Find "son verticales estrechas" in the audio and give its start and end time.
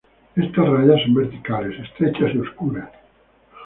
1.03-2.33